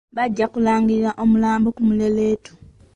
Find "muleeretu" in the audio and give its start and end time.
1.87-2.51